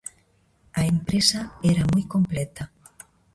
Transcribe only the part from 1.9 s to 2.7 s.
moi completa.